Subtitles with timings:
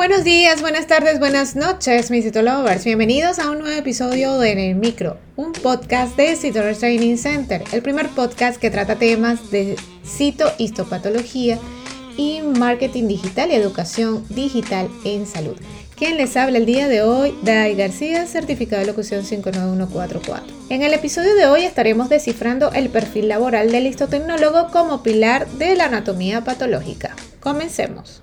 [0.00, 2.86] Buenos días, buenas tardes, buenas noches, mis citolovers.
[2.86, 7.62] Bienvenidos a un nuevo episodio de En el Micro, un podcast de Citolovers Training Center,
[7.70, 11.58] el primer podcast que trata temas de citohistopatología
[12.16, 15.58] y marketing digital y educación digital en salud.
[15.96, 20.46] Quien les habla el día de hoy, Dai García, certificado de locución 59144.
[20.70, 25.76] En el episodio de hoy estaremos descifrando el perfil laboral del histotecnólogo como pilar de
[25.76, 27.14] la anatomía patológica.
[27.40, 28.22] Comencemos.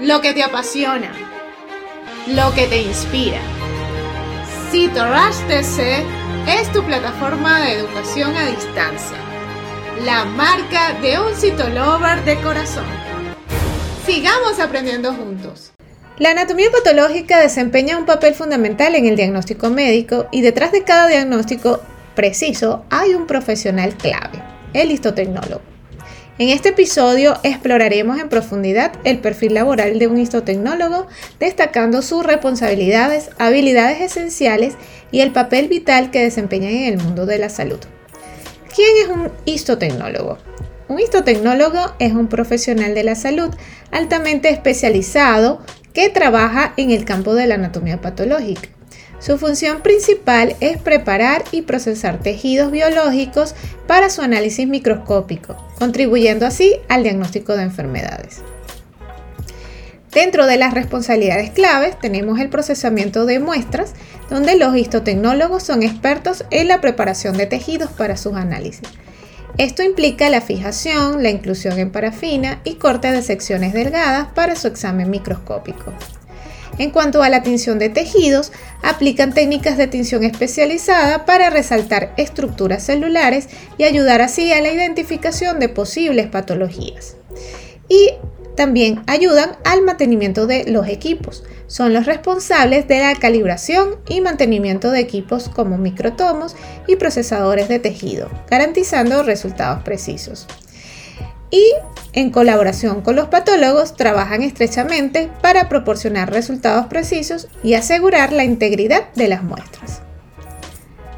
[0.00, 1.12] lo que te apasiona,
[2.28, 3.40] lo que te inspira.
[4.70, 6.04] CITORASH TC
[6.48, 9.16] es tu plataforma de educación a distancia,
[10.04, 12.86] la marca de un citolover de corazón.
[14.06, 15.72] Sigamos aprendiendo juntos.
[16.18, 21.08] La anatomía patológica desempeña un papel fundamental en el diagnóstico médico y detrás de cada
[21.08, 21.80] diagnóstico
[22.14, 24.42] preciso hay un profesional clave,
[24.74, 25.71] el histotecnólogo.
[26.38, 31.06] En este episodio exploraremos en profundidad el perfil laboral de un histotecnólogo,
[31.38, 34.74] destacando sus responsabilidades, habilidades esenciales
[35.10, 37.80] y el papel vital que desempeñan en el mundo de la salud.
[38.74, 40.38] ¿Quién es un histotecnólogo?
[40.88, 43.50] Un histotecnólogo es un profesional de la salud
[43.90, 45.60] altamente especializado
[45.92, 48.70] que trabaja en el campo de la anatomía patológica.
[49.22, 53.54] Su función principal es preparar y procesar tejidos biológicos
[53.86, 58.42] para su análisis microscópico, contribuyendo así al diagnóstico de enfermedades.
[60.10, 63.94] Dentro de las responsabilidades claves tenemos el procesamiento de muestras,
[64.28, 68.88] donde los histotecnólogos son expertos en la preparación de tejidos para sus análisis.
[69.56, 74.66] Esto implica la fijación, la inclusión en parafina y corte de secciones delgadas para su
[74.66, 75.92] examen microscópico.
[76.78, 78.52] En cuanto a la tinción de tejidos,
[78.82, 85.60] aplican técnicas de tinción especializada para resaltar estructuras celulares y ayudar así a la identificación
[85.60, 87.16] de posibles patologías.
[87.88, 88.10] Y
[88.56, 91.44] también ayudan al mantenimiento de los equipos.
[91.66, 96.54] Son los responsables de la calibración y mantenimiento de equipos como microtomos
[96.86, 100.46] y procesadores de tejido, garantizando resultados precisos
[101.52, 101.64] y
[102.14, 109.12] en colaboración con los patólogos trabajan estrechamente para proporcionar resultados precisos y asegurar la integridad
[109.14, 110.02] de las muestras.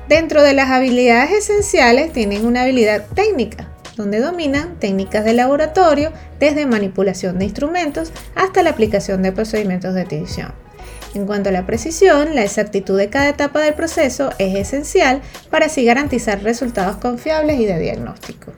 [0.09, 6.67] Dentro de las habilidades esenciales tienen una habilidad técnica, donde dominan técnicas de laboratorio desde
[6.67, 10.53] manipulación de instrumentos hasta la aplicación de procedimientos de tinción.
[11.15, 15.67] En cuanto a la precisión, la exactitud de cada etapa del proceso es esencial para
[15.67, 18.53] así garantizar resultados confiables y de diagnóstico.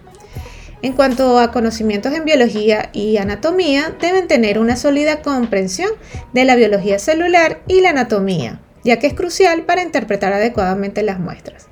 [0.86, 5.90] En cuanto a conocimientos en biología y anatomía, deben tener una sólida comprensión
[6.32, 11.18] de la biología celular y la anatomía, ya que es crucial para interpretar adecuadamente las
[11.18, 11.66] muestras.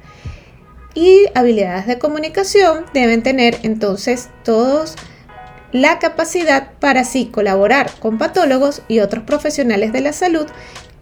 [0.95, 4.97] Y habilidades de comunicación deben tener entonces todos
[5.71, 10.47] la capacidad para así colaborar con patólogos y otros profesionales de la salud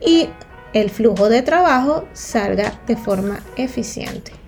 [0.07, 0.29] y
[0.75, 4.42] el flujo de trabajo salga de forma eficiente.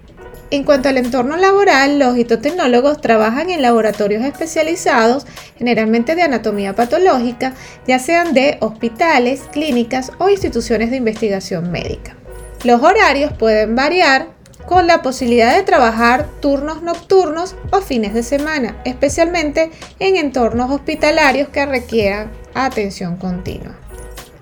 [0.51, 7.55] En cuanto al entorno laboral, los histotecnólogos trabajan en laboratorios especializados, generalmente de anatomía patológica,
[7.87, 12.15] ya sean de hospitales, clínicas o instituciones de investigación médica.
[12.63, 14.29] Los horarios pueden variar
[14.67, 21.49] con la posibilidad de trabajar turnos nocturnos o fines de semana, especialmente en entornos hospitalarios
[21.49, 23.84] que requieran atención continua.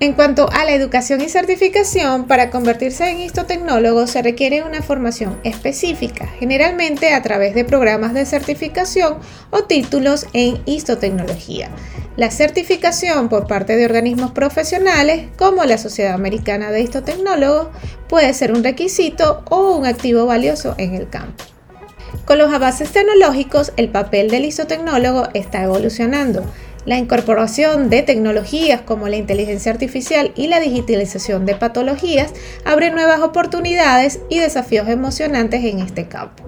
[0.03, 5.39] En cuanto a la educación y certificación, para convertirse en histotecnólogo se requiere una formación
[5.45, 9.19] específica, generalmente a través de programas de certificación
[9.51, 11.71] o títulos en histotecnología.
[12.17, 17.69] La certificación por parte de organismos profesionales como la Sociedad Americana de Histotecnólogos
[18.09, 21.45] puede ser un requisito o un activo valioso en el campo.
[22.25, 26.45] Con los avances tecnológicos, el papel del histotecnólogo está evolucionando.
[26.85, 32.33] La incorporación de tecnologías como la inteligencia artificial y la digitalización de patologías
[32.65, 36.43] abre nuevas oportunidades y desafíos emocionantes en este campo.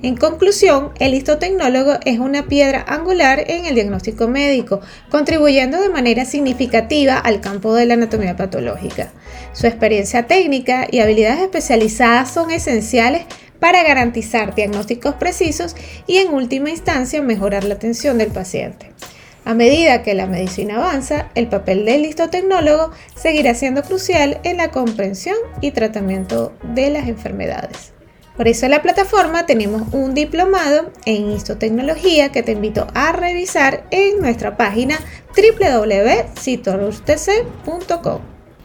[0.00, 4.80] En conclusión, el histotecnólogo es una piedra angular en el diagnóstico médico,
[5.10, 9.12] contribuyendo de manera significativa al campo de la anatomía patológica.
[9.52, 13.22] Su experiencia técnica y habilidades especializadas son esenciales
[13.58, 15.74] para garantizar diagnósticos precisos
[16.06, 18.92] y en última instancia mejorar la atención del paciente.
[19.44, 24.70] A medida que la medicina avanza, el papel del histotecnólogo seguirá siendo crucial en la
[24.70, 27.92] comprensión y tratamiento de las enfermedades.
[28.36, 33.84] Por eso en la plataforma tenemos un diplomado en histotecnología que te invito a revisar
[33.90, 34.98] en nuestra página
[35.36, 38.31] www.citorustc.com.